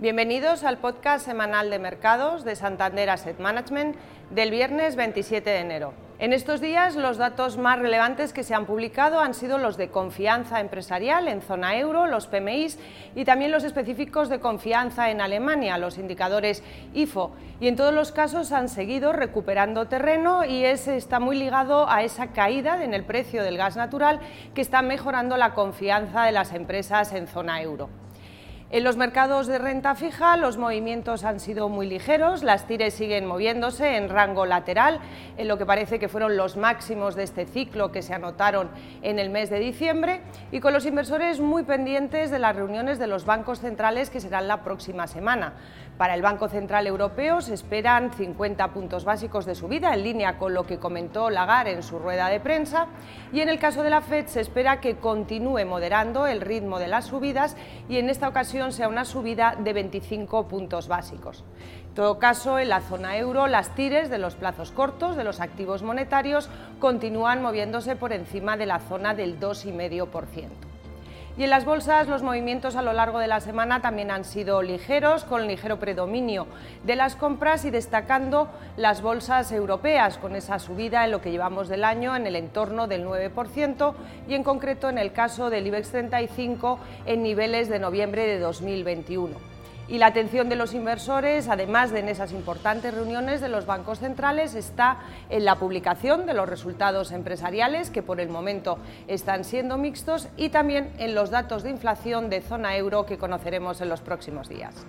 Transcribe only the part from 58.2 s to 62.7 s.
ocasión sea una subida de 25 puntos básicos. En todo caso, en